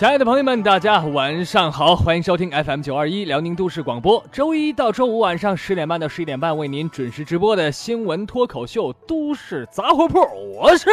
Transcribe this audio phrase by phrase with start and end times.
[0.00, 10.18] 亲爱的朋友们，大家晚上好，欢迎收听 FM 九二一辽宁都市广播，周一到周五晚上十点半到十一点半为您准时直播的新闻脱口秀《都市杂货铺》，
[10.56, 10.88] 我是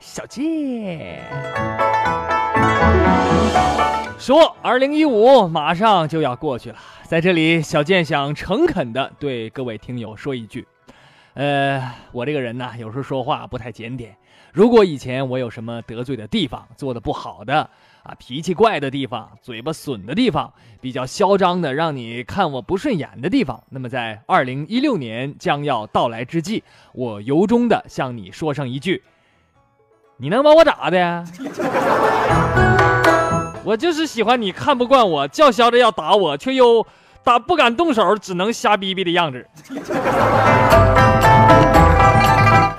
[0.00, 1.22] 小健。
[4.18, 10.66] 说，二零一五马上就要过去了，在这里，小健想诚恳的对各位听友说一句，
[11.34, 14.16] 呃，我这个人呢，有时候说话不太检点，
[14.52, 17.70] 如果以前我有什么得罪的地方，做的不好的。
[18.06, 23.64] 啊，脾气怪的地方，嘴巴损的地方，比较嚣张的，让你看我不顺眼的地方。
[23.70, 29.02] 那么，在二零一六年将要到来之际，我由衷的向你说上一句：
[30.18, 31.24] 你能把我咋的？
[33.64, 36.86] 我就是喜欢你看不惯我，叫嚣着要打我，却又
[37.24, 39.44] 打不敢动手，只能瞎逼逼的样子。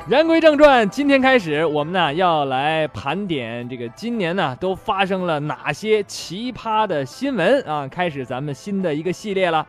[0.09, 7.85] 言归正传，今天开始，我们呢要来盘点这个今年呢都发生了哪些奇葩的新闻啊！
[7.89, 9.67] 开始咱们新的一个系列了。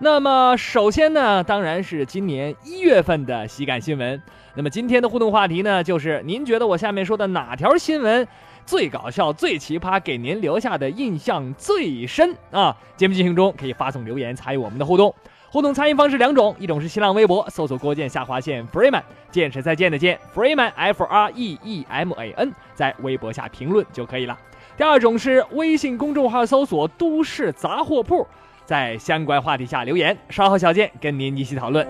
[0.00, 4.22] 那么首先呢，当然是今年一月份的喜感新闻。
[4.54, 8.28] 那么今天的互动话题呢，就是您觉得我下面说的哪条新闻
[8.66, 12.76] 最搞笑、最奇葩，给您留下的印象最深啊？
[12.98, 15.14] 节目进行中可以发送留言参与我们的互动。
[15.50, 24.38] 互动参与方式两种，一种是新浪微博搜索“郭建下划线 Freeman”，见是再见的见，Freeman F R E E M A N，在微博下评论就可以了。
[24.76, 28.26] 第二种是微信公众号搜索“都市杂货铺”，
[28.66, 31.86] 在相关话题下留言，稍后小健跟您一起讨论。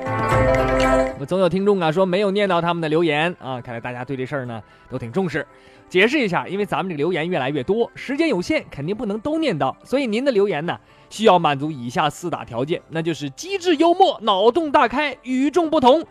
[1.18, 5.44] 我总有听众啊说没有念到他们的留言啊，看来大家对这事儿呢都挺重视。
[5.88, 10.78] 解释一下，因为咱们这留言越来越多，时间有限，肯定不能都念到，所以您的留言呢。
[11.10, 16.04] 需要满足以下四大条件，那就是机智幽默、脑洞大开、与众不同、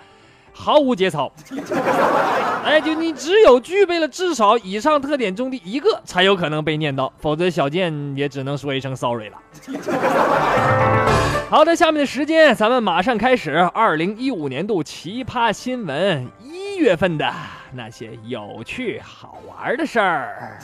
[0.52, 1.32] 毫无节操。
[2.66, 9.38] 哎，就你只有具备了至少以上特点中的一个，才有可能被念到，否则小贱也只能说一声 sorry 了。
[11.50, 17.34] 好的，下面的时间咱们马上开始二零一五年度奇葩新闻一月份的
[17.72, 20.58] 那些有趣好玩的事儿。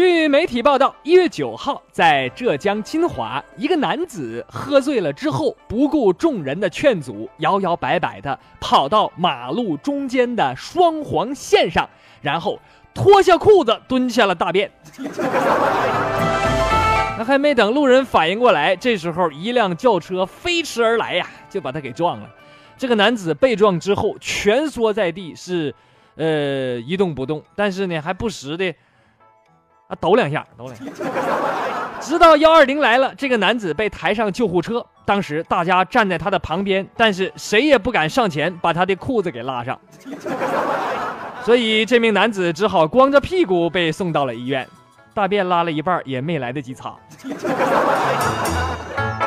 [0.00, 11.86] 据媒体报道，一月九号，在浙江金华，一个男子喝醉了之后，不顾众人的劝阻，摇摇摆摆的跑到马路中间的双黄线上，
[12.22, 12.58] 然后
[12.94, 14.70] 脱下裤子蹲下了大便。
[17.18, 22.26] 那还没等路人反应过来，这时候一辆轿车飞驰而来呀，就把他给撞了。
[22.78, 25.74] 这个男子被撞之后蜷缩在地，是
[26.16, 28.74] 呃一动不动，但是呢还不时的。
[29.90, 30.84] 啊，抖两下，抖两下，
[32.00, 34.86] 直到幺二零来了，这个男子被抬上救护车。
[35.04, 39.76] 当时大家站在他的旁边，但是谁也不敢上前把他的裤子给拉上，
[41.44, 44.64] 所以这名男子只好光着屁股被送到了医院，
[45.12, 46.94] 大便拉了一半也没来得及擦。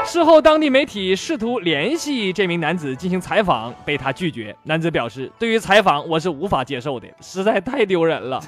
[0.06, 4.56] 事后，当地媒体试图联系这名男子进行采访，被他拒绝。
[4.64, 8.42] 男子表示：“对于采访，我是无法接受的，实在太丢人了。”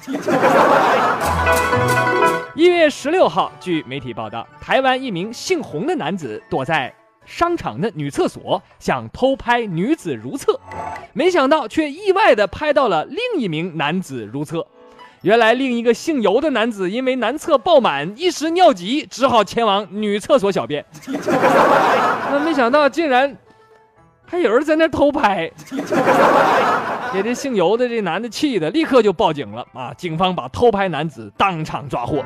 [2.54, 6.94] 一月十六号，据媒体报道，台湾一名姓洪的男子躲在
[7.24, 10.60] 商场的女厕所，想偷拍女子如厕，
[11.14, 14.66] 没想到却意外的拍到了另一名男子如厕。
[15.22, 20.84] 原来另一个姓尤的男子因为男厕爆满，一时尿急，只好前往女厕所小便。
[22.30, 23.36] 那没想到竟然
[24.24, 25.50] 还有人在那偷拍，
[27.12, 29.92] 给这姓尤的这男的气的，立刻就报警了啊！
[29.96, 32.22] 警方把偷拍男子当场抓获。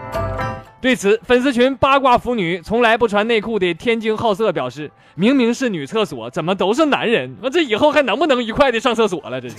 [0.81, 7.37] 对此，粉丝群八卦腐女从来不穿内裤的天津好色表示：明明是女厕所，怎么都是男人？
[7.43, 9.39] 那这以后还能不能愉快的上厕所了？
[9.41, 9.57] 这是。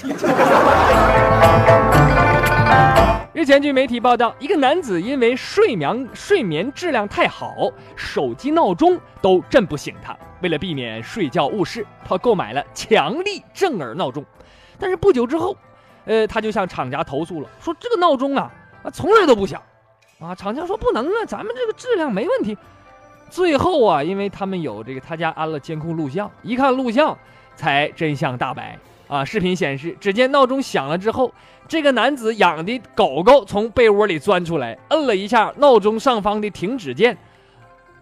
[3.34, 10.14] 日前，据媒体报道，一个男子因为睡眠睡眠质量太好，手机闹钟都震不醒他。
[10.42, 14.22] 为了避免睡觉误事，他购买了强力震耳闹钟。
[14.78, 15.56] 但是不久之后，
[16.04, 18.52] 呃，他就向厂家投诉了，说这个闹钟啊
[18.84, 19.62] 啊从来都不响。
[20.20, 22.58] 啊，厂家说不能啊，咱们这个质量没问题。
[23.30, 27.18] 最后啊，因为他们有这个他家安了监控录像，一看录像，
[27.56, 28.78] 才真相大白。
[29.12, 29.26] 啊！
[29.26, 31.30] 视频显示，只见闹钟响了之后，
[31.68, 37.18] 这个男子养的狗狗从被窝里钻出来，摁了一下闹钟上方的停止键，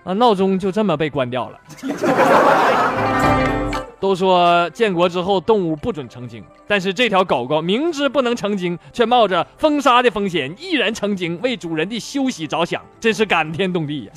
[0.04, 1.60] 啊，闹钟就这么被关掉了。
[4.00, 14.12] 都说建国之后动物不准成精，但是这条狗狗明知不能成精，却冒着封杀的风险毅然成精，为主人的休息着想，真是感天动地呀！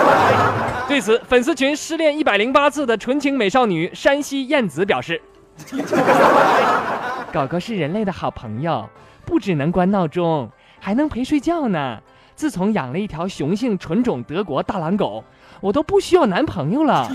[0.88, 5.20] 对此，粉丝群失恋一百零八次的纯情美少女山西燕子表示。
[7.32, 8.88] 狗狗是人类的好朋友，
[9.24, 11.98] 不只能关闹钟，还能陪睡觉呢。
[12.36, 15.22] 自从养了一条雄性纯种德国大狼狗，
[15.60, 17.08] 我都不需要男朋友了。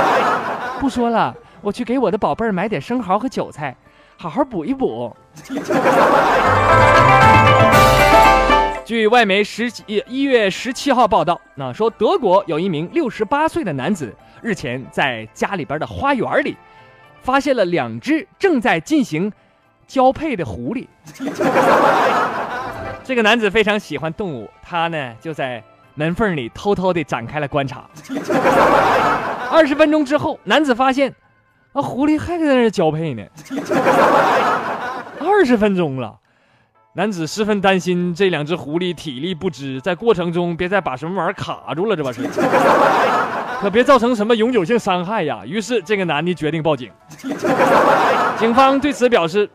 [0.80, 3.76] 不说了，我去给我的宝贝儿买点生蚝和韭菜，
[4.16, 5.14] 好好补一补。
[8.84, 16.56] 据外媒十一一月十七号报道，那说德国有一名六十八岁的男子日前在家里边的花园里，
[17.26, 19.32] 发现了两只正在进行
[19.88, 20.86] 交配的狐狸。
[23.02, 25.60] 这个男子非常喜欢动物，他呢就在
[25.94, 27.84] 门缝里偷偷地展开了观察。
[29.50, 31.12] 二十分钟之后，男子发现，
[31.72, 33.24] 啊，狐狸还在那儿交配呢。
[35.18, 36.16] 二十分钟了，
[36.92, 42.22] 男子十分担心这两只狐狸体力不支，在过程中别再把什么玩意儿卡住了，这把是，
[43.60, 45.42] 可别造成什么永久性伤害呀。
[45.46, 46.90] 于是这个男的决定报警。
[48.38, 49.48] 警方对此表示。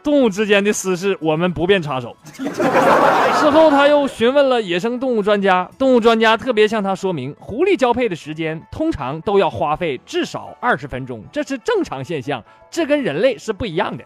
[0.00, 2.16] 动物之间的私事，我们不便插手。
[2.32, 14.04] 事后，他又询问了野生动物专家，动物专家特别向他说明，狐狸交配的时间通常都要花费至少二十分钟，这是正常现象，这跟人类是不一样的。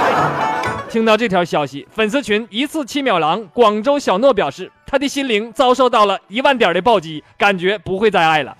[0.90, 8.56] 听到这条消息，粉丝群一次七秒狼广州小诺表示，他的心灵遭受到了一万点的暴击，感觉不会再爱了。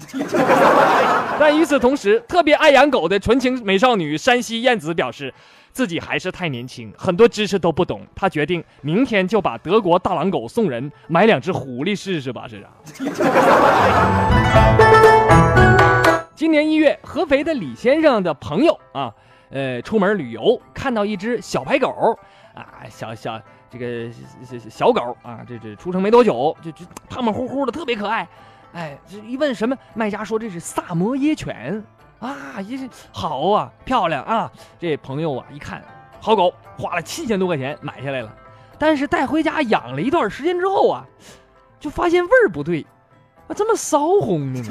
[1.40, 5.34] 但与此同时，特别爱养狗的纯情美少女山西燕子表示。
[5.72, 8.04] 自己还是太年轻，很多知识都不懂。
[8.12, 12.48] 他决定明天就把德国大狼狗送人，买两只狐狸试试吧。
[12.48, 12.70] 是啊。
[16.34, 19.14] 今年一月，合肥的李先生的朋友啊，
[19.50, 22.18] 呃，出门旅游，看到一只小白狗，
[22.52, 23.40] 啊，小小
[23.70, 24.10] 这个
[24.68, 28.28] 小狗啊，这这出生没多久，就就胖胖乎乎的，特别可爱。
[28.72, 31.82] 哎，这一问什么，卖家说这是萨摩耶犬。
[32.18, 34.52] 啊，也是好啊，漂亮啊！
[34.78, 35.82] 这朋友啊，一看
[36.20, 38.30] 好狗，花了七千多块钱买下来了。
[38.78, 41.02] 但是带回家养了一段时间之后啊，
[41.80, 42.84] 就发现味儿不对，
[43.48, 44.62] 啊，这么骚红呢？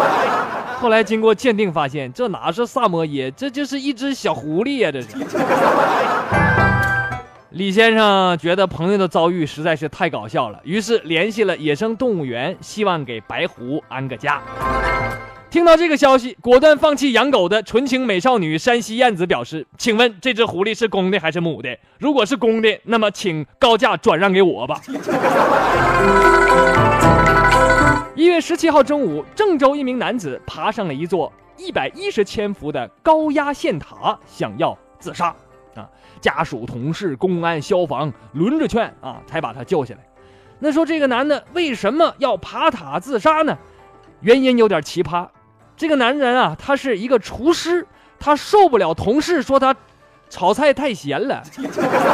[0.80, 4.90] 后来经过鉴定发现，这哪是萨摩耶，这就是一只小狐狸呀！
[4.90, 5.08] 这是。
[7.50, 14.42] 李先生觉得朋友的遭遇实在是太搞笑了，于是联系了野生动物园，希望给白狐安个家。
[15.48, 21.74] 听到这个消息，果断放弃养狗的纯情美少女山西燕子表示：“请问这只狐狸是公的还是母的？
[21.98, 24.82] 如果是公的，那么请高价转让给我吧。”
[28.14, 35.34] 一月十七号中午，郑州一名男子爬上了一座一百一十千伏的高压线塔，想要自杀。
[36.18, 40.00] 家属、同事、公安、消防轮着劝啊，才把他救下来。
[40.58, 43.56] 那说这个男的为什么要爬塔自杀呢？
[44.20, 45.26] 原因有点奇葩。
[45.76, 47.86] 这个男人啊，他是一个厨师，
[48.18, 49.74] 他受不了同事说他
[50.28, 51.42] 炒菜太咸了。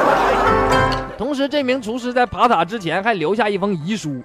[1.16, 4.22] 同时，这名厨师在爬塔之前还留下一封遗书，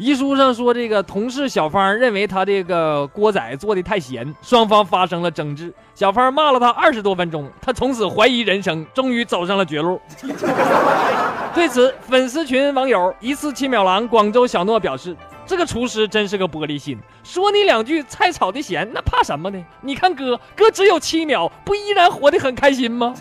[0.00, 5.70] 遗书上说这个同事小芳认为他这个锅仔做的太咸，双方发生了争执。
[5.94, 10.00] 小芳骂了他二十多分钟，他从此怀疑人生，终于走上了绝路。
[11.54, 15.14] 对此，粉丝群网友一次七秒狼广州小诺表示。
[15.46, 19.60] 这个厨师真是个玻璃心，说你两句菜炒的咸，那怕什么呢？
[19.80, 23.12] 你看哥，哥只有七秒，不依然活得很开心吗？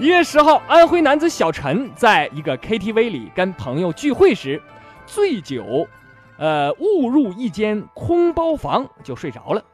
[0.00, 4.62] 一月十号，安徽男子小陈在一个 KTV 里跟朋友聚会时，
[5.06, 5.88] 醉酒，
[6.36, 9.64] 呃，误入一间空包房就睡着了。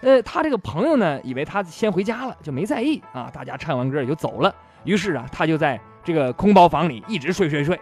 [0.00, 3.30] 呃，他这个朋友呢，以为他先回家了，就没在意啊。
[3.30, 4.54] 大家唱完歌也就走了。
[4.84, 7.78] 于是啊，他就在这个空包房里一直睡睡睡。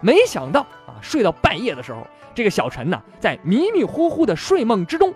[0.00, 5.12] 没想到啊，睡到半夜的时候，这个小陈呢，在迷迷糊糊的睡梦之中，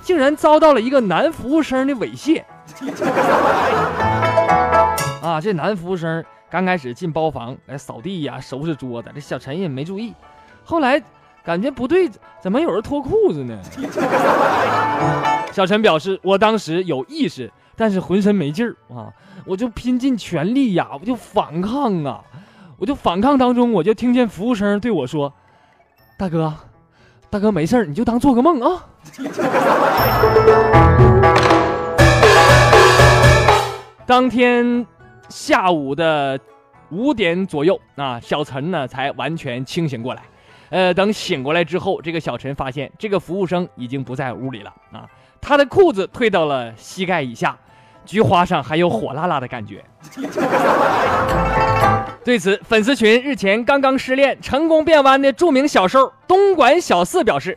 [0.00, 2.42] 竟然遭到了一个男服务生的猥亵。
[5.40, 10.14] 这男服务生刚开始进包房来扫地呀、收拾桌子，这小陈也没注意。
[10.64, 11.02] 后来
[11.44, 13.58] 感觉不对，怎么有人脱裤子呢？
[15.52, 19.12] 小陈表示，我当时有意识，但是浑身没劲儿啊，
[19.44, 22.22] 我就拼尽全力呀，我就反抗啊。
[22.78, 25.32] 我就反抗当中，我就听见服务生对我说
[26.18, 26.52] ：“大哥，
[27.30, 28.84] 大哥没事你就当做个梦啊。
[34.06, 34.86] ”当天
[35.28, 36.38] 下午的
[36.90, 40.22] 五点左右啊，小陈呢才完全清醒过来。
[40.68, 45.08] 呃，等醒过来之后，这个小陈发现这个服务生已经不在屋里了啊，
[45.40, 47.56] 他的裤子退到了膝盖以下，
[48.04, 49.84] 菊花上还有火辣辣的感觉。
[52.24, 57.56] 对此，粉丝群日前刚刚失恋成功变弯的著名小受东莞小四表示：“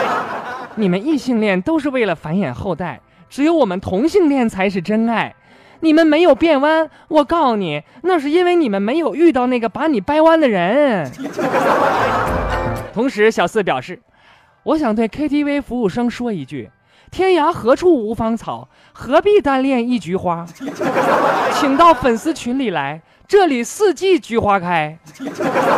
[0.76, 5.34] 你们异性恋都是为了繁衍后代，只有我们同性恋才是真爱。
[5.80, 11.10] 你们没有变弯，我告诉你，那是因为你们没有遇到那个把你掰弯的人。
[12.94, 14.00] 同时，小四表示，
[14.62, 16.70] 我想对 KTV 服务生说一句：
[17.10, 20.46] 天涯何处无芳草，何必单恋一菊花？
[21.52, 24.98] 请到粉丝群里来，这里四季菊花开。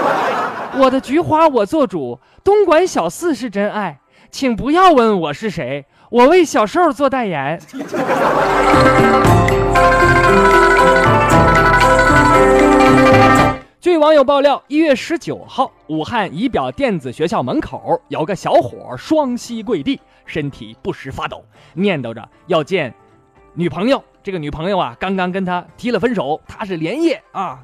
[0.79, 3.99] 我的菊花我做主，东莞小四是真爱，
[4.31, 7.61] 请不要问我是谁，我为小瘦做代言。
[13.81, 21.43] 据网友爆料，一月十九号，武汉仪表电子学校门口有个小伙双膝跪地，身体不时发抖，
[21.75, 22.93] 念叨着要见
[23.55, 24.03] 女朋友。
[24.23, 27.61] 这个女朋友啊，刚刚跟他提了分手，他是连夜啊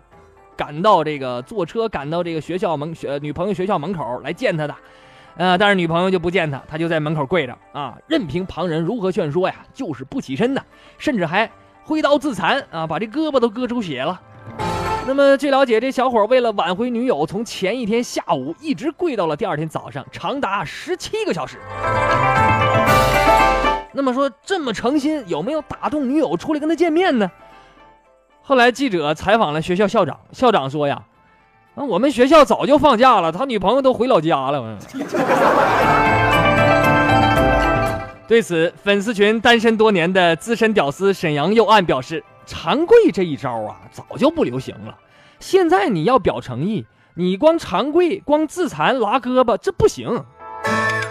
[0.56, 4.74] 赶到这个坐车赶到这个学校门学女朋友学校门口来见他的。
[5.36, 10.64] 呃，但是女朋友就不见他，他就在门口跪着啊，任凭旁人如何劝说呀，就是不起身的，
[10.96, 11.50] 甚至还。
[11.84, 14.20] 挥刀自残啊，把这胳膊都割出血了。
[15.06, 21.58] 那么据了解，这小伙为了挽回女友，从前一天下午一直跪到了第二天早上，长达十七个小时。
[23.92, 27.30] 那么说这么诚心，有没有打动女友出来跟他见面呢？
[28.42, 31.02] 后来记者采访了学校校长，校长说呀
[31.76, 34.78] ：“啊，我们学校早就放假了，他女朋友都回老家了。”
[38.26, 44.96] 对此，粉丝群单身多年的资深屌丝沈阳右岸表示：“长跪这一招啊，早就不流行了。
[45.38, 50.24] 现在你要表诚意，你光长跪、光自残、拉胳膊，这不行。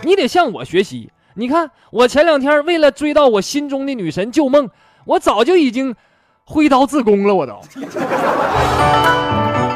[0.01, 1.11] 你得向我学习。
[1.35, 4.67] 你看，我前两天为了追到我心中的女神旧梦，
[5.05, 5.95] 我早就已经
[6.45, 7.35] 挥刀自宫了。
[7.35, 7.61] 我都。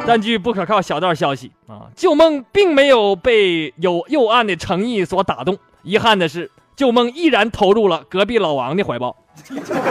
[0.07, 5.55] 但据不可靠小道消息啊，旧梦并没有被有右岸的诚意所打动。
[5.83, 9.13] 遗憾的是。”旧梦毅然投入了隔壁老王的怀抱，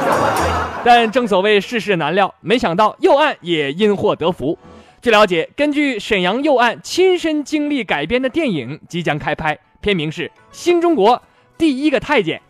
[0.85, 4.57] 但正所谓世事难料，没想到右岸也因祸得福。
[5.03, 11.21] 据了解，根据沈阳右岸亲身经历改编的电影即将开拍，片名是《新中国
[11.59, 12.41] 第一个太监》。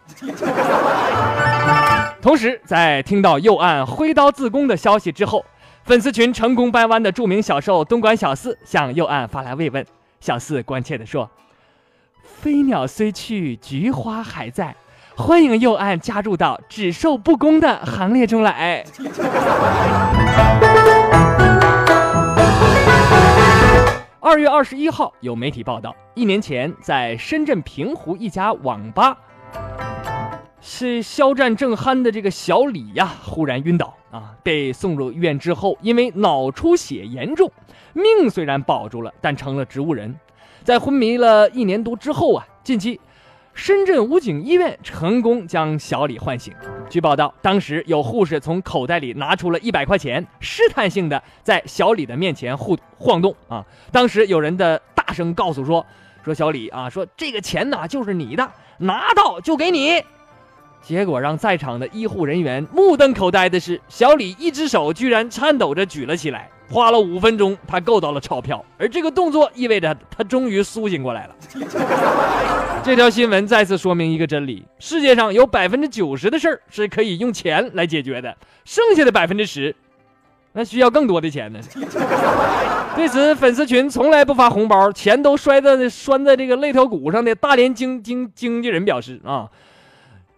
[2.20, 5.42] 同时，在听到右岸挥刀自宫的消息之后，
[5.84, 9.82] 粉丝群成功掰弯的著名小受东莞小四向右岸发来慰问。
[10.20, 11.30] 小四关切地说。
[12.38, 14.74] 飞鸟虽去，菊花还在。
[15.16, 18.84] 欢迎右岸加入到只受不公的行列中来。
[24.20, 29.16] 二月二十一号，有媒体报道，一年前在深圳平湖一家网吧，
[30.60, 37.50] 是肖战正酣的这个小李呀，忽然晕倒啊，被送入医院之后，因为脑出血严重，
[37.94, 40.14] 命虽然保住了，但成了植物人。
[40.66, 43.00] 在昏迷了一年多之后啊，近期，
[43.54, 46.52] 深圳武警医院成功将小李唤醒。
[46.90, 53.64] 据报道，当时有护士从口袋里拿出了一百块钱，试探性的在小李的面前互晃动啊。
[53.92, 55.86] 当时有人的大声告诉说
[56.24, 60.02] ：“说小李啊，说这个钱呢就是你的，拿到就给你。”
[60.82, 66.50] 结果让在场的医护人员目瞪口呆的是，小李一只手居然颤抖着举了起来。
[66.68, 71.34] 花了五分钟，他够到了钞票，而这个动作意味着他终于苏醒过来了。
[72.82, 79.74] 这条新闻再次说明一个真理：世界上有百分之九十的事儿是可以用钱来解决的，剩下的百分之十，
[80.52, 81.58] 那需要更多的钱呢。
[82.94, 89.48] 对此，粉丝群从来不发红包，钱都摔在拴在这个肋条骨上的大连经经经纪人表示啊。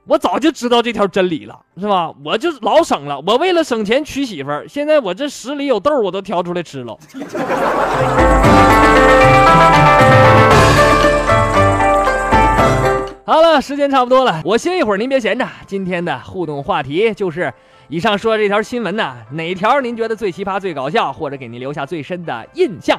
[0.08, 2.10] 我早就知道这条真理了，是吧？
[2.24, 3.22] 我就老省了。
[3.26, 6.96] 我为了省钱娶媳妇儿，现在我这屎里有豆，我都挑出来吃了。
[13.26, 15.46] 好了，时间差不多了，我歇一会儿，您别闲着。
[15.66, 17.52] 今天的互动话题就是
[17.88, 22.98] 以上说的这条新闻呢，哪条您觉得最奇葩、最搞笑，或者给您留下最深的印象？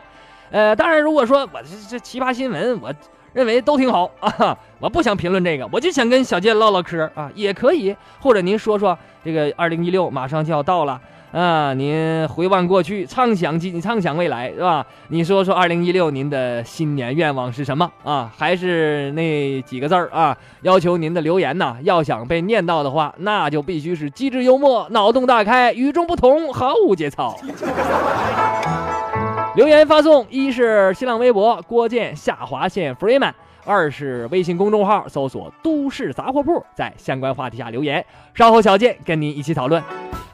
[0.52, 2.94] 呃，当然，如果说我这这奇葩新闻，我。
[3.34, 7.96] 认为都挺好 啊，我不想评论这个，我就想跟小健唠唠嗑啊，也可以。
[8.20, 11.00] 或者您说说这个二零一六马上就要到了
[11.32, 14.84] 啊，您回望过去，畅想今，畅想未来，是吧？
[15.10, 18.32] 你说说二零一六您的新年愿望是什么啊？
[18.36, 20.36] 还是那几个字儿啊？
[20.64, 27.38] 要求您的留言呐，要想被念到的话，那就必须是机智幽默、脑洞大开、与众不同、毫无节操。
[29.56, 33.34] 留言发送：一是新浪微博郭建下划线 Freeman，
[33.66, 38.06] 二是微信公众号搜索“都市杂货铺”，在相关话题下留言。
[38.36, 39.84] 稍后小建跟您一起讨论。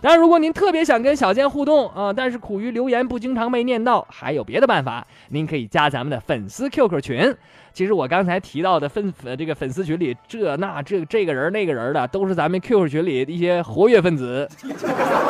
[0.01, 7.35] 当然，如果您特别想跟小建互动啊，但是苦于留言不经常被念到，还有别的办法，您可以加咱们的粉丝 QQ 群。
[7.75, 14.47] 其实我刚才提到的粉呃这个粉丝群里这那这这个人那个人的，都是咱们 QQ 群里的一些活跃分子。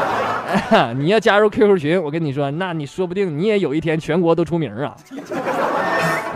[0.98, 4.96] 你要加入 QQ 群，我跟你说，那你说不定你也有一天全国都出名啊。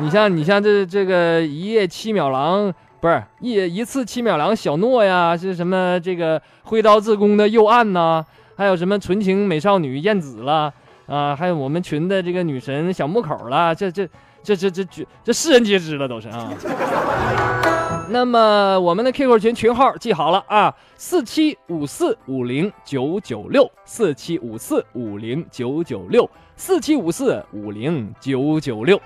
[0.02, 2.74] 你像你像这这个一夜七秒狼。
[3.02, 8.22] 不是一一次七秒狼小诺呀，是什么这个挥刀自宫的右岸呐，
[8.58, 10.74] 还有什么纯情美少女燕子了
[11.08, 14.06] 啊，还有我们群的这个女神小木口了，这这
[14.44, 16.52] 这这这这这世人皆知了都是啊。
[18.12, 29.00] 那么我们的 QQ 群群号记好了啊，四七五四五零九九六，四七五四五零九九六，四七五四五零九九六。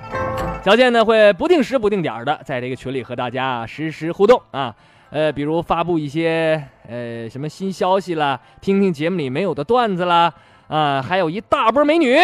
[0.63, 4.73] 小健呢会不定时不定点的在这个群里和大家实时互动啊，
[5.09, 10.33] 呃，比如发布一些呃什么新消息啦，听听节目里没有的段子啦，
[10.69, 12.17] 啊，还有一大波美女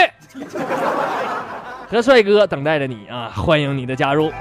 [1.89, 4.31] 和帅哥等待着你啊，欢迎你的加入。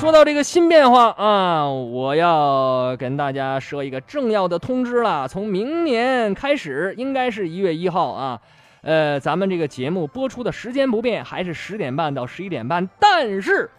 [0.00, 8.40] 说到这个新变化啊，我要跟大家说一个重要的通知了，从明年开始，应该是一月一号啊。
[8.82, 13.70] 呃，咱们这个节目播出的时间不变，还是十点半到十一点半，但是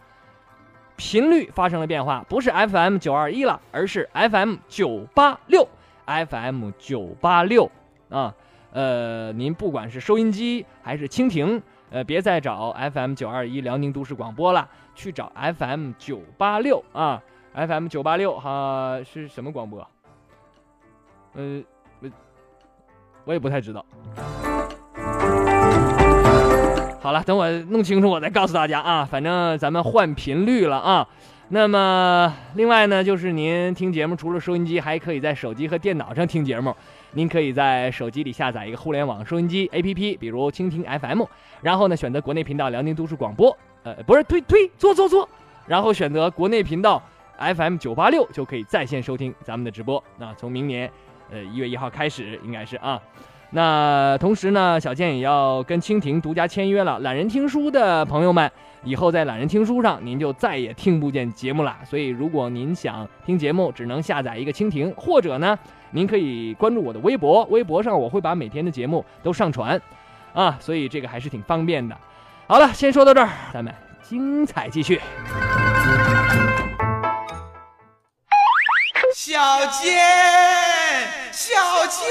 [0.95, 5.67] 频率发生了变化，不是 FM 九二一了，而是 FM 九八六
[6.05, 7.69] ，FM 九八六
[8.07, 8.33] 啊。
[8.71, 11.61] 呃，您不管是收音机还是蜻蜓，
[11.91, 17.22] 呃，别再找 FM 九二一辽宁都市广播了，去找 FM 九八六啊。
[17.53, 19.79] FM 九八六哈是什么广播？
[21.34, 21.62] 呃，
[22.00, 22.10] 我
[23.25, 23.84] 我也不太知道。
[27.01, 29.03] 好了，等我弄清楚，我再告诉大家啊。
[29.03, 31.08] 反正咱们换频率了啊。
[31.51, 36.75] 那么，另外呢，就是您听节目除了收音机，还可以在手机和电脑上听节目。
[37.12, 41.24] 您可以在手机里下载一个互联网收音机 APP，比如蜻蜓 FM，
[41.62, 45.28] 然后呢选择国内频道辽宁都市广播，呃，不是推推坐坐坐，
[45.65, 47.02] 然后选择国内频道
[47.38, 50.04] FM 九八六，就可以在线收听咱们的直播。
[50.17, 50.89] 那从明年，
[51.32, 53.02] 呃一月一号开始，应该是啊。
[53.52, 57.00] 那同时呢，小健也要跟蜻蜓独家签约了。
[57.00, 58.52] 懒人听书的朋友们，
[58.84, 61.76] 以后在懒人听书上，您就再也听不见节目了。
[61.84, 65.58] 所以，如果您想听节目，只能下载一个蜻蜓，或者呢，
[65.91, 69.82] 您可以关注我的微博，微博上我会把每天的节目都上传，
[70.34, 71.97] 啊，所以这个还是挺方便的。
[72.47, 73.73] 好了，先说到这儿，咱们
[74.04, 75.02] 精彩继续。
[79.15, 81.56] 小健，小
[81.88, 82.08] 健。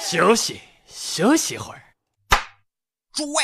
[0.00, 1.82] 休息休息会儿。
[3.12, 3.42] 诸位，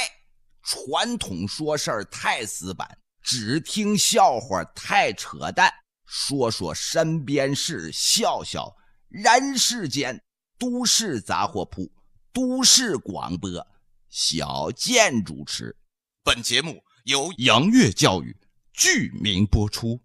[0.63, 2.89] 传统说事儿太死板，
[3.23, 5.73] 只听笑话太扯淡。
[6.07, 8.75] 说说身边事，笑笑
[9.09, 10.23] 人世间。
[10.61, 11.89] 都市杂货铺，
[12.33, 13.65] 都市广播，
[14.09, 15.77] 小健主持。
[16.25, 18.37] 本节目由杨月教育
[18.73, 20.01] 剧名播出。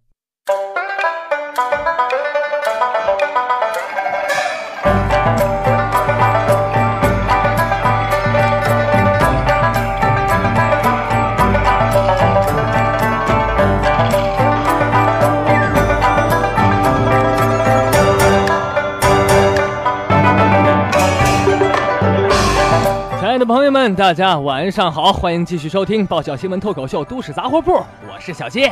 [23.34, 27.72] 亲爱的朋友们，大家晚上好，欢迎继续收听爆笑新闻脱口秀《都市杂货铺》，
[28.08, 28.72] 我是小谢。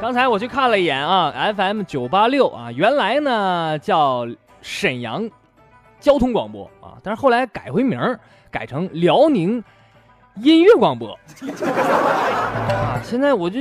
[0.00, 4.24] 刚才我去看了一眼啊，FM 九八六啊，原来呢叫
[4.62, 5.28] 沈阳
[5.98, 7.98] 交通广播啊，但是后来改回名
[8.48, 9.60] 改成辽宁
[10.36, 13.02] 音乐广播啊。
[13.02, 13.58] 现在我就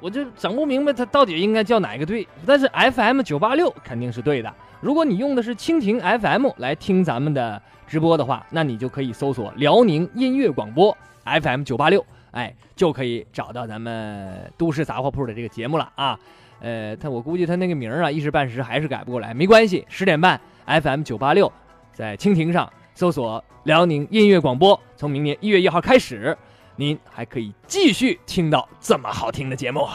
[0.00, 4.50] 我就整不明白它到底应该叫哪个对，但是 FM 九八六肯定是对的。
[4.82, 16.18] 如果你用的是蜻蜓 FM 来听咱们的直播的话，那你就可以搜索辽宁音乐广播 FM 九八六，哎，就可以找到咱们都市杂货铺的这个节目了啊。
[16.60, 21.50] 呃，他我估计他那个名啊，一时半时还是改不过来，没关系，十点半 FM 九八六，
[21.92, 26.36] 在蜻蜓上搜索辽宁音乐广播，从明年一月一号开始，
[26.74, 29.86] 您还可以继续听到这么好听的节目。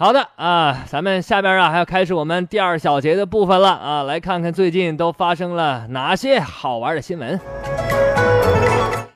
[0.00, 7.40] 好的啊，咱们下边啊还要开始我们第二小节的部分了啊，来看看最近都发生了哪些好玩的新闻。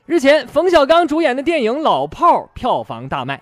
[0.05, 3.39] 日前，冯小刚主演的电影《老炮儿》票房大卖，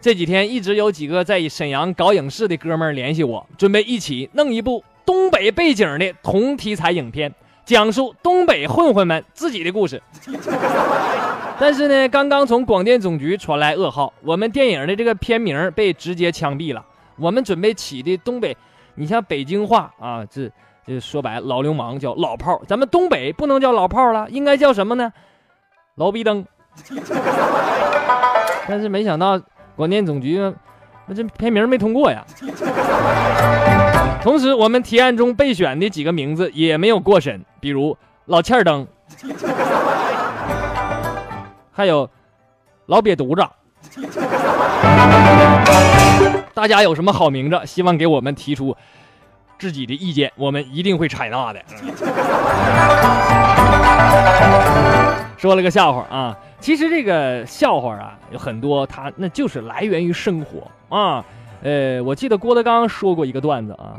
[0.00, 7.32] 这几天一直有几个在沈阳搞影视的哥们儿联系我，准备一起弄一部东北背景的同题材影片，
[7.64, 10.02] 讲述东北混混们自己的故事。
[11.58, 16.84] 但是呢，刚刚从广电总局传来噩耗，我们电影的这个片名被直接枪毙了
[17.16, 18.56] 我们准备起的东北，
[18.96, 20.50] 你像北京话啊，这
[20.84, 25.12] 这说白了，老流氓叫老炮儿，咱们东北不能叫老炮儿了，应该叫什么呢？
[25.94, 26.44] 老逼灯。
[28.66, 29.40] 但是没想到
[29.76, 30.40] 广电总局
[31.12, 32.24] 这片名没通过呀。
[34.22, 37.96] 同时，我们提案中备选的几个名字也没有过审，比如
[38.26, 38.86] 老欠儿灯，
[41.72, 42.08] 还有
[42.86, 43.44] 老瘪犊子。
[46.54, 47.60] 大家有什么好名字？
[47.66, 48.76] 希望给我们提出
[49.58, 51.60] 自己的意见，我们一定会采纳的。
[55.36, 61.24] 说了个笑话啊，其实这个笑话啊有很多，它那就是来源于生活啊。
[61.64, 63.94] 呃，我记得郭德纲说过一个段子啊，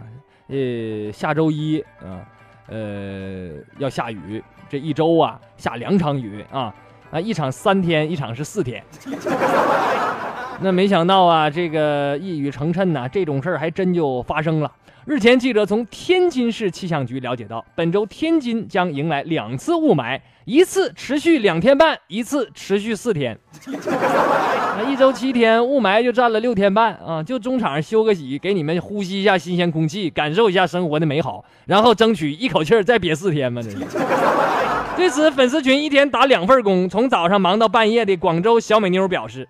[0.48, 2.20] 呃，下周一啊，
[2.68, 6.76] 呃，要下雨，这一周啊下两场雨啊，
[7.10, 8.84] 啊，一场三天，一场是四天。
[10.60, 14.70] 那没想到啊，这个一语成谶呐，这种事儿还真就发生了。
[15.06, 23.38] 日前，记者从天津市气象局了解到，本周天津将迎来两次雾霾，一次持续两天半，一次持续四天。
[23.66, 27.24] 啊，一周七天，雾霾就占了六天半啊！
[27.24, 33.62] 就中场休个息，给你们呼吸一下新鲜空气，感受一下生活的美好，然后争取一口气再憋四天嘛！
[33.62, 33.78] 这是。
[34.98, 39.48] 对此，粉丝群一天打两份工，从早上忙到半夜的广州小美妞表示。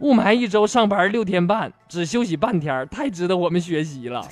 [0.00, 4.26] 雾霾一周上班六天半，只休息半天，太值得我们学习了。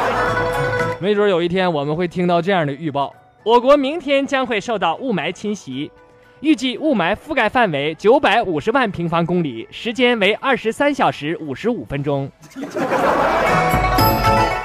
[0.98, 5.90] 没准有一天我们会听到这样的预报：我国明天将会受到雾霾侵袭，
[6.40, 12.30] 预计雾霾覆盖范围九百五十万平方公里，时间为二十三小时五十五分钟。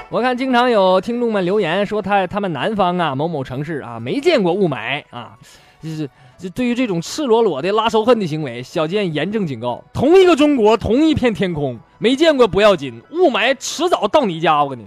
[0.10, 5.38] 我看经常有听众们留言说他他们南方啊某某城市啊没见过雾霾啊，
[5.82, 6.10] 就是。
[6.38, 14.62] 这对于这种赤裸裸的拉仇恨的行为，小健严正警告：同一个中国，同一片天空，没见过不要紧，雾霾迟早到你家。
[14.62, 14.86] 我跟你，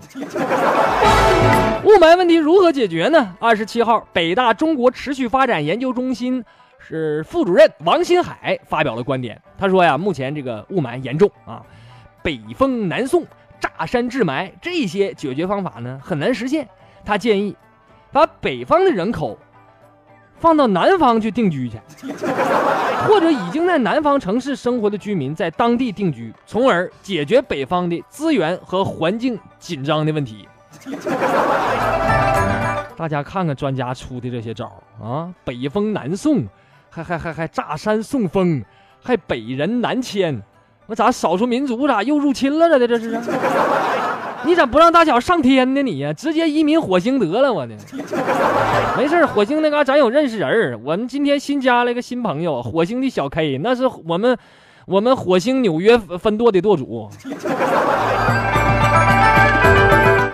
[1.85, 3.35] 雾霾问题如何解决呢？
[3.41, 6.45] 二十七号，北大中国持续发展研究中心
[6.79, 9.41] 是副主任王新海发表了观点。
[9.57, 11.63] 他说呀，目前这个雾霾严重啊，
[12.23, 13.25] 北风南送、
[13.59, 16.69] 炸山治霾这些解决方法呢很难实现。
[17.07, 17.57] 他建议
[18.13, 19.39] 把北方的人口。
[20.41, 21.79] 放到南方去定居去，
[23.07, 30.49] 或者已经在南方城市生活的居民在当地定居，从而解决北方的资源和环境紧张的问题。
[32.97, 36.45] 大家看看专家出的这些招啊，北风南送，
[36.91, 38.65] 还还还还炸山送风，
[39.03, 40.43] 还北人南迁，
[40.87, 42.87] 我咋少数民族咋又入侵了呢？
[42.87, 43.21] 这是。
[44.45, 45.83] 你咋不让大小上天呢？
[45.83, 47.77] 你呀，直接移民火星得了，我呢。
[48.97, 54.37] 没事火星那嘎咱有认识人儿我们今天新加了一个新朋友，火星的小 K，那是我们
[54.87, 57.11] 我们火星纽约分舵的舵主。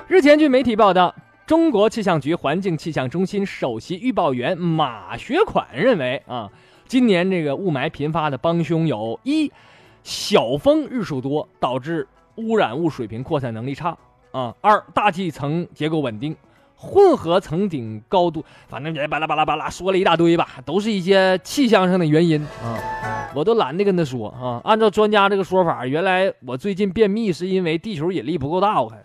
[0.06, 1.14] 日前，据媒体报道，
[1.46, 6.48] 中国气象局环境气象中心首席预报员马学款认为啊，
[6.86, 9.50] 今年这个雾霾频发的帮凶有一
[10.02, 12.06] 小风日数多，导致。
[12.36, 13.96] 污染物水平扩散能力差
[14.32, 14.54] 啊。
[14.60, 16.36] 二，大气层结构稳定，
[16.76, 22.78] 混合层顶高度，反正巴拉巴拉巴拉说了一大堆吧，都是一些气象上的原因啊。
[23.34, 24.60] 我都懒得跟他说啊。
[24.64, 28.80] 按照专家这个说法，原来我最近便秘是因为地球引力不够大。
[28.80, 29.02] 我看，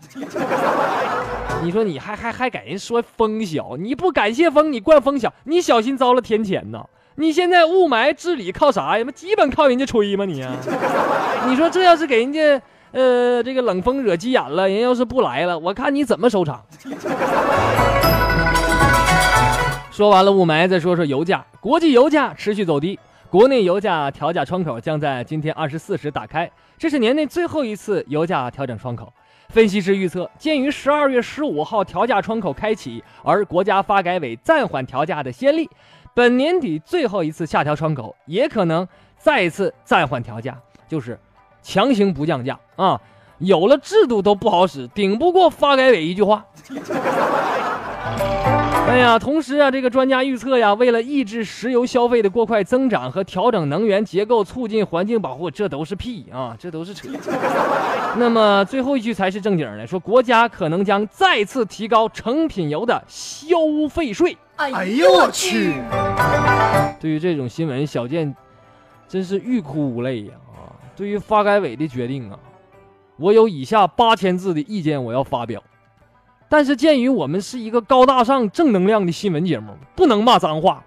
[1.62, 6.84] 你说你还还还给人说风小，你不感谢风，你怪风小，你小心遭了天谴呐。
[7.16, 9.04] 你现在雾霾治理靠啥呀？
[9.14, 10.24] 基本靠人家吹吗？
[10.24, 10.54] 你啊？
[11.48, 12.62] 你说这要是给人家。
[12.92, 16.64] 呃，这个冷风惹急眼了，人要是不来了，我看你怎么收场。
[19.92, 21.44] 说完了雾霾，再说说油价。
[21.60, 22.98] 国际油价持续走低，
[23.28, 29.12] 国内油价调价窗口将在今天二十四时打开，这是年内最后一次油价调整窗口。
[29.50, 35.68] 分析师预测，鉴于十二月十五号调价窗口开启，而国家发改委暂缓调价的先例，
[36.14, 41.18] 本年底最后一次下调窗口也可能再一次暂缓调价，就是。
[41.62, 43.00] 强行不降价啊！
[43.38, 46.44] 有了制度都不好使，顶不过发改委一句话。
[48.86, 57.08] 哎呀，同时啊，这个专家预测呀，为了抑制石油消费的过快增长和调整能源结构、促进环境保护，这都是屁啊，这都是扯。
[58.18, 63.56] 那么最后一句才是正经的，说国家可能将再次提高成品油的消
[63.88, 64.36] 费税。
[64.56, 65.74] 哎呦我去！
[67.00, 68.34] 对于这种新闻，小健
[69.08, 70.32] 真是欲哭无泪呀。
[70.96, 72.38] 对于发改委的决定啊，
[73.16, 75.62] 我有以下八千字的意见我要发表，
[76.48, 80.84] 但是鉴于我们是一个高大上、正能量的新闻节目，不能骂脏话，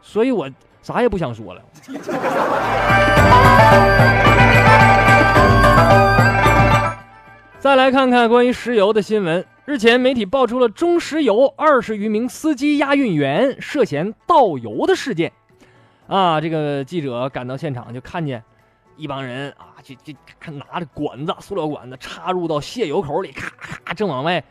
[0.00, 0.50] 所以我
[0.82, 1.62] 啥也不想说了。
[7.58, 9.44] 再来看看关于石油的新闻。
[9.64, 15.32] 日前，媒体爆出了中石油二十余名司机押运员涉嫌盗油的事件。
[16.06, 18.44] 啊，这个记者赶到现场就看见
[18.96, 20.14] 一帮人啊，就就
[20.52, 23.52] 拿着管子，塑料管子插入到泄油口里，咔
[23.84, 24.42] 咔正往外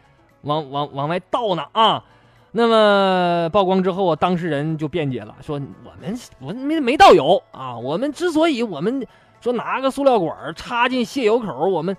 [0.42, 2.04] 往往往外倒呢啊。
[2.52, 9.06] 那么曝光之后啊，当事人就辩解了，说我们我没没倒油啊，我们之所以我们
[9.42, 11.96] 说拿个塑料管插进泄油口，我们。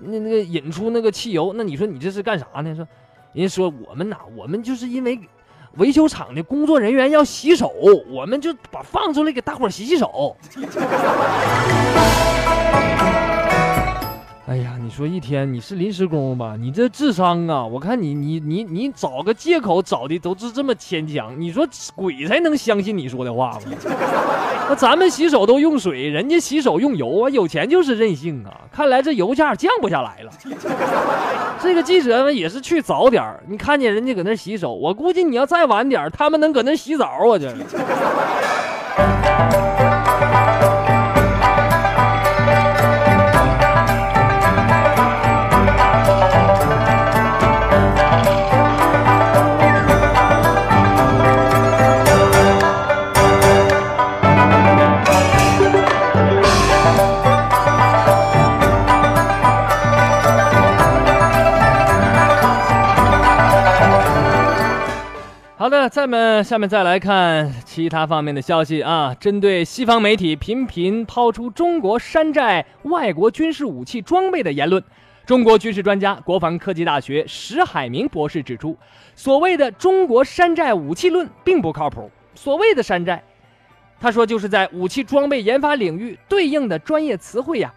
[0.00, 2.72] 那那个引出那个汽油，那你说你这是干啥呢？
[2.72, 2.86] 说，
[3.32, 5.18] 人家说我们呐，我们就是因为
[5.78, 7.72] 维修厂的工作人员要洗手，
[8.10, 10.36] 我们就把放出来给大伙洗洗手。
[14.48, 16.56] 哎呀，你说一天你是临时工吧？
[16.58, 17.66] 你这智商啊！
[17.66, 21.38] 我看你你你你找个借口找的都是这么牵强。
[21.38, 23.60] 你说鬼才能相信你说的话吗？
[24.70, 27.28] 那咱们洗手都用水，人家洗手用油啊！
[27.28, 28.62] 有钱就是任性啊！
[28.72, 30.32] 看来这油价降不下来了。
[31.60, 37.38] 这个记者们也是去早点你看见人家搁那洗手，我估计你要再晚点他们能搁那洗澡啊！
[37.38, 37.54] 这。
[65.68, 69.14] 好的，咱们下面再来看其他方面的消息啊。
[69.20, 74.82] 针对西方媒体频频抛出中国山寨外国军事武器装备的言论，
[75.26, 78.74] 中国军事专家、国防科技大学石海明博士指出，
[79.14, 82.10] 所谓的中国山寨武器论并不靠谱。
[82.34, 83.22] 所谓的山寨，
[84.00, 87.70] 他说就是在武器装备研发领域对应的专业词汇呀。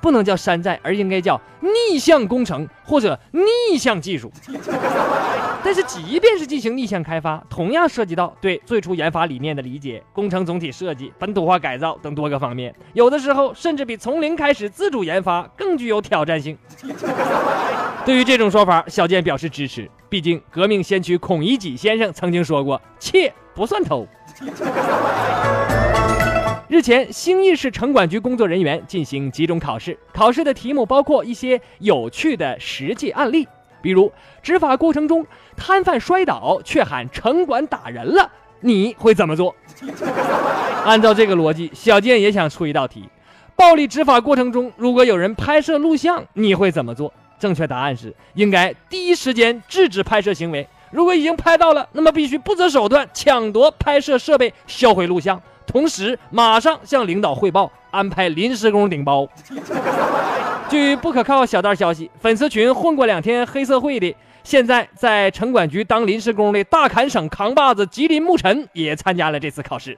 [0.00, 4.30] 不能叫山寨，而应该叫逆向工程或者逆向技术。
[5.64, 12.72] 但是，即便是进行逆向开发，同样涉及到对最初研发理念的理解、工程总体设计、本土化改造等多个方面。
[12.92, 16.56] 有的时候，甚至比从零开始自主研发更具有挑战性。
[18.06, 19.90] 对于这种说法，小健表示支持。
[20.08, 24.06] 毕竟，革命先驱孔乙己先生曾经说过：“窃不算偷。”
[26.68, 33.48] 日前，兴义市城管局工作人员进行集中考试，考试的题目包括一些有趣的实际案例，
[33.80, 35.26] 比如执法过程中
[35.56, 39.56] 摊贩摔倒却喊城管打人了，你会怎么做？
[40.84, 43.08] 按照这个逻辑，小健也想出一道题：
[43.56, 47.10] 暴力执法过程中，如果有人拍摄录像，你会怎么做？
[47.38, 55.40] 正确答案是应该第一时间制止拍摄行为，如果已经拍到了，那么必须不择手段抢夺拍摄设备，销毁录像。
[55.68, 59.28] 同时，马上向领导汇报，安排临时工顶包。
[60.68, 69.96] 据不可靠小道消息，粉丝群混过两天黑社会的，现在在城管局当临时工的大坎省扛把子吉林牧尘也参加了这次考试。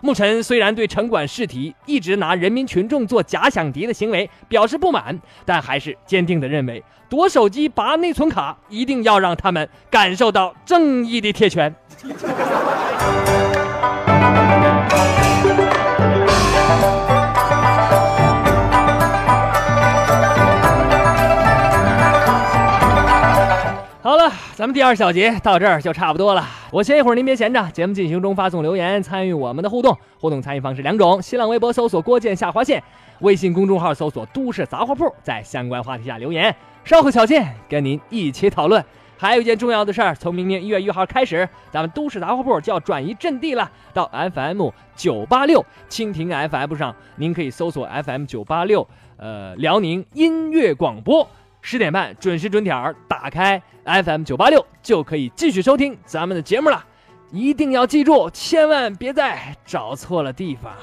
[0.00, 11.74] 牧尘虽然对城管试题一直拿人民群众做假想敌的行为表示不满，但还是坚定地认为，夺手机、拔内存卡一定要让他们感受到正义的铁拳。
[24.58, 26.44] 咱们第二小节到这儿就差不多了。
[26.72, 27.62] 我歇一会儿，您别闲着。
[27.70, 29.96] 节目进行中，发送留言参与我们的互动。
[30.18, 32.82] 互动参与方式两种：新浪微博搜索“郭建下划线”，
[33.22, 36.52] 微信公众号搜索“都市杂货铺”，在相关话题下留言。
[36.82, 38.84] 稍后小健跟您一起讨论。
[39.16, 48.84] 还有一件重要的事儿，从明年一月一号开始，咱们都市杂货铺就要转移阵地了，到 FM 九八六蜻蜓 FM 上，您可以搜索 FM 九八六，
[49.18, 51.28] 呃，辽宁音乐广播。
[51.60, 56.84] 十点半准时准点儿打开 FM 九八六，就可以继续收听咱们的节目了。
[57.30, 60.74] 一定要记住，千万别再找错了地方。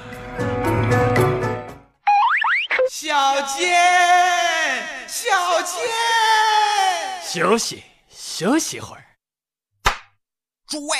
[2.92, 3.68] 小健，
[5.08, 5.82] 小健，
[7.24, 9.04] 休息休息会儿。
[10.68, 10.98] 诸位，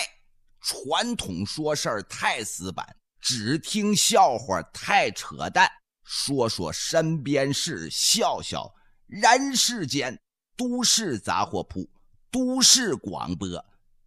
[0.62, 2.86] 传统说事儿太死板，
[3.22, 5.70] 只听笑话太扯淡，
[6.04, 8.75] 说说身边事，笑笑。
[9.08, 10.20] 人世间，
[10.58, 11.88] 都市杂货铺，
[12.32, 13.48] 都市广播，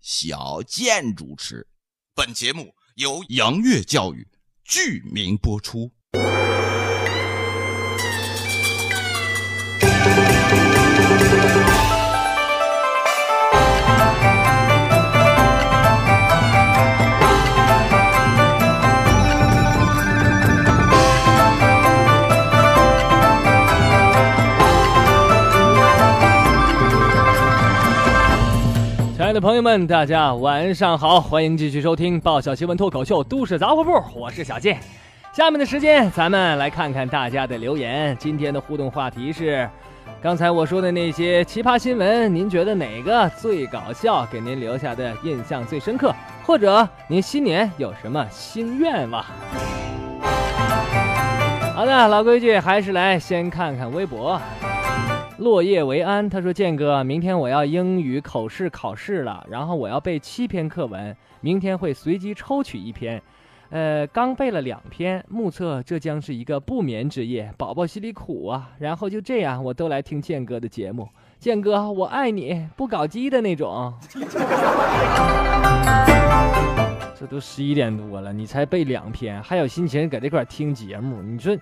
[0.00, 1.64] 小健主持。
[2.16, 4.26] 本节目由杨月教育
[4.64, 5.92] 剧名播出。
[29.40, 34.80] 朋友们，大家晚上好，欢迎继续收听爆笑新闻脱口秀《都市杂货铺》，我是小健。
[35.32, 38.16] 下面的时间，咱们来看看大家的留言。
[38.18, 39.68] 今天的互动话题是：
[40.20, 46.12] 刚才我说的那些奇葩新闻，您觉得哪个最搞笑，给您留下的印象最深刻？
[46.44, 49.24] 或者您新年有什么新愿望？
[51.76, 54.40] 好的，老规矩，还是来先看看微博。
[55.38, 63.22] 落叶为安，他说：“建哥，明天我要英语口试考试了，然后我要背七篇课文，明天会随机抽取一篇。
[63.70, 68.70] 呃，刚背了两篇，目测这将是一个不眠之夜，宝宝心里苦啊。
[68.80, 71.08] 然后就这样，我都来听建哥的节目。
[71.38, 73.94] 建哥，我爱你，不搞基的那种。
[77.16, 81.22] 这都十一点多了，你才背两篇，还有心情搁这块听节目？
[81.22, 81.56] 你说。”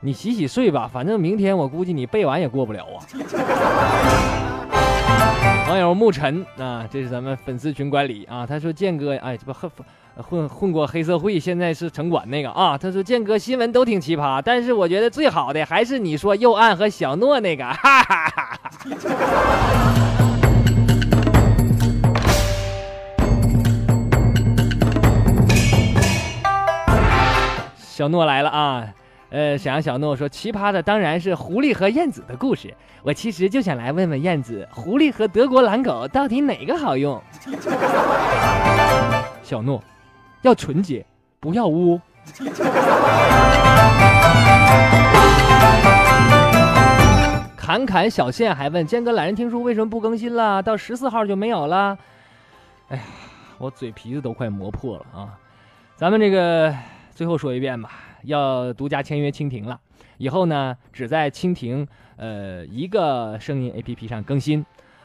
[0.00, 3.02] 你洗洗睡吧，反正明天我估计你背完也过不了啊。
[5.68, 9.68] 网友沐尘啊，这是咱们粉丝群管理啊，他说建哥，哎，这不混
[10.16, 12.78] 混混过黑社会，现在是城管那个啊。
[12.78, 18.60] 他说建哥新闻都挺奇葩，但是我觉得最好的还是你说右岸和小诺那个，哈哈哈哈。
[27.84, 28.94] 小诺来了啊。
[29.30, 32.74] 呃，沈阳小诺说：“奇葩的当然是狐狸和燕子的故事。
[33.02, 37.22] 我其实就想来问问燕子，狐狸和德国狼狗到底哪个好用？”
[39.44, 39.82] 小诺，
[40.42, 41.04] 要纯洁，
[41.40, 42.00] 不要污。
[47.56, 50.62] 侃侃小线还问坚哥：“懒人听书为什么不更新了？
[50.62, 51.98] 到十四号就没有了？”
[52.88, 53.02] 哎呀，
[53.58, 55.36] 我嘴皮子都快磨破了啊！
[55.96, 56.74] 咱们这个
[57.14, 57.90] 最后说一遍吧。
[58.22, 59.80] 要独家签约蜻蜓了，
[60.16, 64.64] 以后呢只在蜻蜓呃一个声音 A P P 上更新，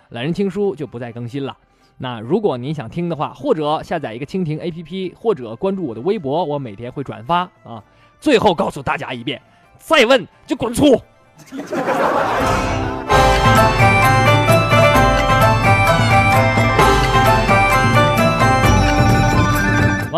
[0.10, 1.58] 懒人听书就不再更新了。
[1.98, 7.84] 那如果您想听的话，或者下载一个蜻蜓 A P P，或者关注我的微博，我每天会转发啊。
[8.20, 9.42] 最后告诉大家一遍，
[9.78, 11.00] 再问就滚出。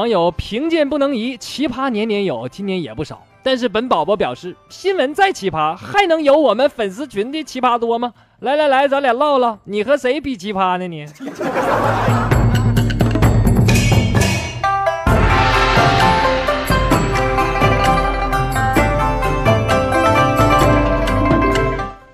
[0.06, 3.24] 网友贫贱不能移，奇葩年年有，今年也不少。
[3.42, 8.14] 但是本宝宝表示，新闻再奇葩，还能有我们粉丝群的奇葩多吗？
[8.42, 10.88] 来来来，咱俩唠唠，你和谁比奇葩呢？
[10.88, 11.08] 你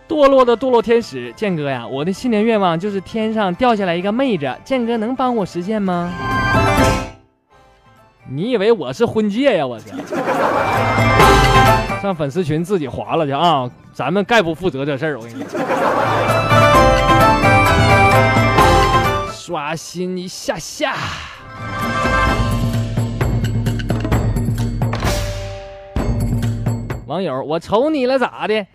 [0.07, 6.09] 堕落的堕落天使剑哥呀，我的新年愿望就是天上掉下来一个妹子，剑哥能帮我实现吗？
[8.33, 9.67] 你以为我是婚介呀？
[9.67, 9.89] 我是
[12.01, 13.69] 上粉丝群自己划了去啊！
[13.91, 15.43] 咱们概不负责这事儿，我跟你
[19.33, 20.95] 刷新一下下。
[27.05, 28.65] 网友，我瞅你了咋的？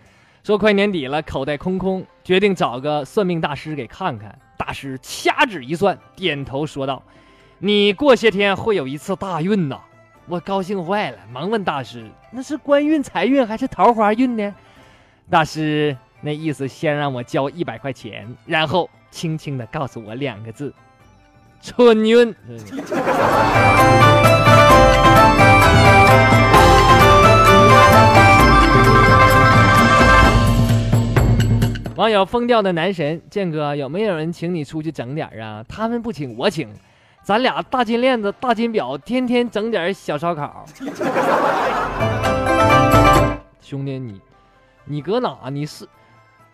[0.43, 4.37] 说快年底了，口袋空空，决定找个算命大师给看看。
[4.55, 7.01] 大师掐指一算，点头说道。
[7.59, 9.79] 你过些天会有一次大运呐，
[10.27, 14.53] 我高兴坏了，忙问大师：“那是官运、财运还是桃花运呢？”
[15.27, 20.71] 大师那意思先让我交一百块钱，然后轻轻的告诉我两个字
[21.59, 22.31] ：“春运。
[31.95, 35.65] ”网友疯掉的男神建哥，有没有人请你出去整点啊？
[35.67, 36.69] 他们不请，我请。
[37.27, 40.63] 咱俩大金链子、大金表，天天整点小烧烤。
[43.59, 44.21] 兄弟，你
[44.85, 45.37] 你搁哪？
[45.49, 45.85] 你是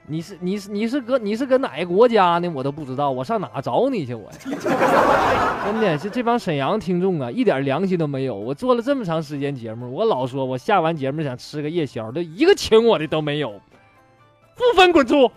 [0.07, 2.49] 你是你是你是搁你是搁哪个国家呢？
[2.49, 4.15] 我都不知道，我上哪找你去？
[4.15, 4.31] 我
[5.63, 8.33] 真的是这帮沈阳听众啊，一点良心都没有。
[8.33, 13.61] 我做了这么长时间节目，我老说我下完节目想吃个夜宵，都一个请我的都没有，
[14.55, 15.31] 不分滚出。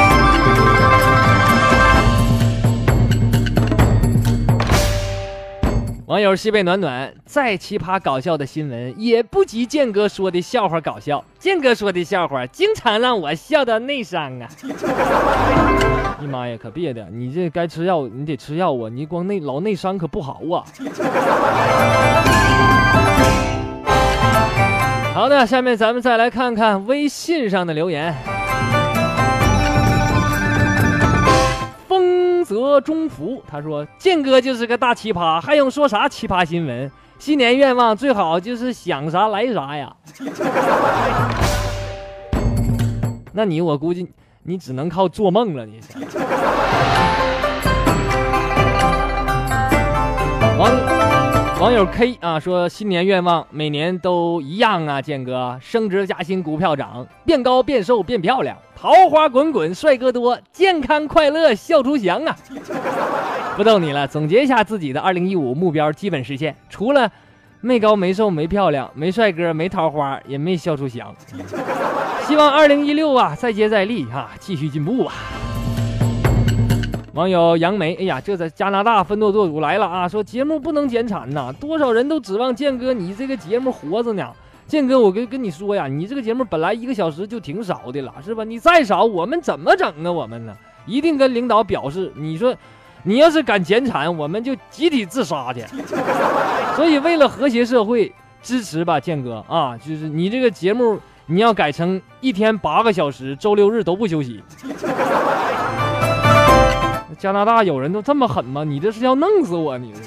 [6.06, 11.24] 网友西北暖暖，再奇葩搞笑的新闻也不及建哥说的笑话搞笑。
[11.36, 14.48] 建哥说的笑话经常让我笑到内伤啊！
[16.20, 18.88] 你妈呀，可别的，你这该吃药，你得吃药啊！
[18.88, 20.62] 你光内老内伤可不好啊！
[25.12, 28.14] 好的，下面咱们再来看看微信上的留言。
[32.46, 36.88] 泽中福他说：“建哥就是个大奇葩，还用说啥奇葩新闻？
[37.18, 39.92] 新年愿望最好就是想啥来啥呀。
[43.34, 44.08] ”那你我估计，
[44.44, 45.66] 你只能靠做梦了。
[45.66, 45.80] 你
[50.56, 50.70] 网
[51.58, 62.36] 网友 K 啊说新年愿望每年都一样啊，建哥升职加薪，股票涨，变高变瘦变漂亮，桃花滚滚，帅哥多，健康快乐笑出翔啊！
[63.56, 67.10] 不逗你了，总结一下自己的二零一五目标，基本实现，除了。
[67.62, 71.12] 没高没瘦没漂亮没帅哥没桃花也没笑出翔，
[72.28, 75.14] 希望二零一六啊再接再厉哈，继续进步吧。
[77.16, 84.30] 网友杨梅，哎呀，这在加拿大分舵做主来了啊，说节目不能减产呐，多少人都指望建哥你这个节目活着呢。
[84.66, 88.44] 建哥，我跟跟你说呀，你这个节目本来一个小时就挺少的了，是吧？
[88.44, 90.12] 你再少我们怎么整啊？
[90.12, 90.54] 我们呢，
[90.84, 92.54] 一定跟领导表示，你说。
[93.08, 95.60] 你要是敢减产，我们就集体自杀去。
[96.74, 98.12] 所以为了和谐社会，
[98.42, 99.78] 支持吧，建哥啊！
[99.78, 104.42] 就是你这个节目，你要改成一天八个小时，周六日都不休息。
[107.18, 108.62] 加拿大有人都这么狠吗？
[108.62, 109.78] 你这是要弄死我？
[109.78, 109.94] 你？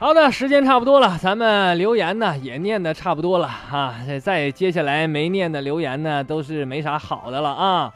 [0.00, 3.94] 好的，时间差不多了，咱们留言呢也念的差不多了啊。
[4.20, 7.92] 再接下来没念的留言呢，都是没啥好的了啊。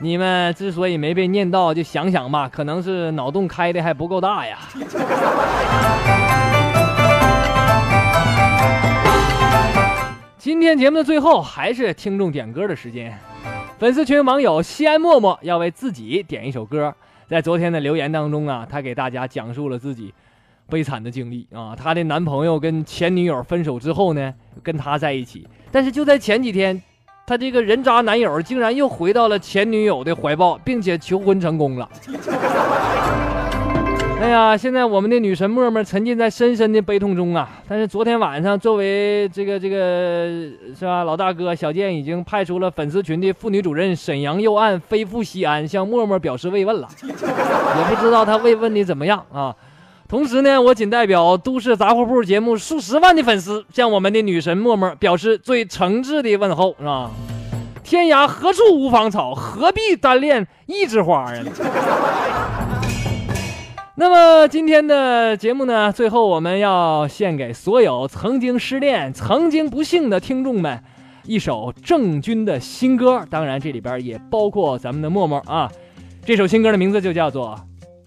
[0.00, 4.58] 你们之所以没被念到，就想想吧，可能是脑洞开的还不够大呀。
[10.46, 13.12] 今天节目的最后还是听众点歌的时间，
[13.80, 16.94] 粉丝群网友西安默默要为自己点一首歌。
[17.26, 20.14] 在昨天的留言当中啊，他给大家讲述了自己。
[20.68, 21.74] 悲惨的经历啊！
[21.76, 24.32] 她的男朋友跟前女友分手之后呢，
[24.62, 25.44] 跟她在一起。
[25.72, 26.80] 但是就在前几天，
[27.26, 31.90] 他这个人渣男友竟然又回到了前女友的怀抱，并且求婚成功了。
[34.18, 37.48] 哎呀，现在我们的女神默默沉浸在深深的悲痛中啊！
[37.68, 39.76] 但是昨天晚上，作为这个这个
[40.74, 46.88] 是吧，老大哥小健已经派出了粉丝群的妇女主任沈阳右岸飞赴西安，向默默表示慰问了。
[47.02, 49.54] 也不知道他慰问的怎么样啊？
[50.08, 57.10] 同时呢，我仅代表都市杂货铺节目数十万的粉丝，向我们的女神默默表示最诚挚的问候，是吧？
[57.84, 61.32] 天涯何处无芳草，何必单恋一枝花啊？
[63.96, 70.82] 那么今天的节目呢，最后我们要献给所有曾经失恋、曾经不幸的听众们
[71.24, 75.70] 一首郑钧的新歌，当然这里边也包括咱们的默默啊。
[76.24, 77.58] 这首新歌的名字就叫做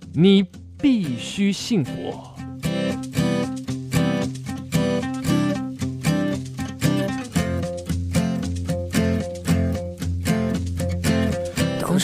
[0.13, 0.43] 《你》。
[0.81, 1.91] 必须幸福。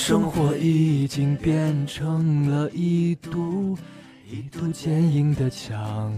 [0.08, 3.76] 生活已经变成了一堵
[4.30, 6.14] 一堵坚硬的墙，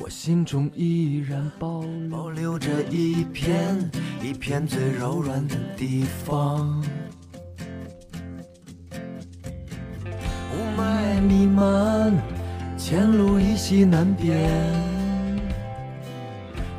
[0.00, 3.78] 我心中依然保保留着一片
[4.20, 6.84] 一片最柔软的地方。
[10.52, 12.12] 雾霾弥漫，
[12.76, 14.36] 前路依稀难辨。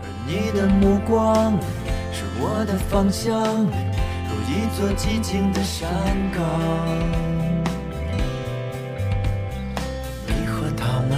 [0.04, 1.58] 而你的目光
[2.44, 3.32] 我的方向，
[4.28, 5.88] 如一座寂静的山
[6.34, 6.42] 岗。
[10.28, 11.12] 你和他们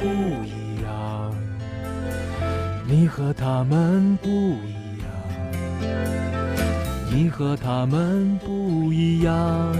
[0.00, 0.06] 不
[0.44, 0.88] 一样，
[2.86, 5.06] 你和他们不一样，
[7.12, 9.76] 你和他们不一样。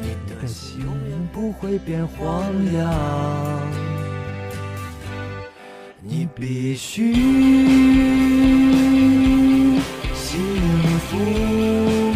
[0.00, 0.86] 你的心
[1.32, 2.88] 不会变荒凉，
[6.02, 7.12] 你必须
[11.10, 12.09] 福，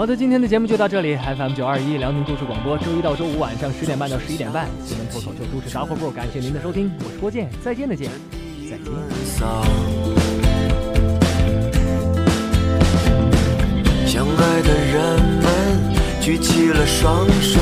[0.00, 1.14] 好的，今天的节目就到这里。
[1.14, 8.10] FM 九二一辽宁都市广播，周一到周五晚上十点半到十一点半，新闻脱口秀都市杂货铺，感谢您的收听，我是郭健，再见的见，
[8.64, 8.86] 再见。
[14.06, 15.44] 相爱的人们
[16.22, 17.60] 举起了双手，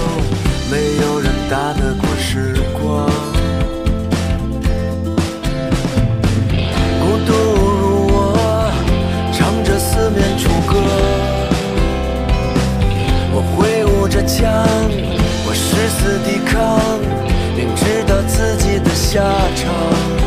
[0.70, 3.10] 没有人打得过时光。
[14.40, 16.78] 我誓死抵抗，
[17.56, 19.20] 明知道自己的下
[19.56, 20.17] 场。